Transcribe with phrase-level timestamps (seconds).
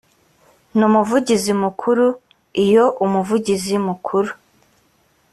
[0.77, 2.05] n umuvugizi mukuru
[2.65, 4.31] iyo umuvugizi mukuru